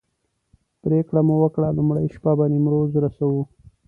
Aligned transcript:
پرېکړه 0.83 1.21
مو 1.27 1.35
وکړه 1.41 1.67
لومړۍ 1.77 2.05
شپه 2.15 2.31
به 2.37 2.45
نیمروز 2.53 2.91
رسوو. 3.03 3.41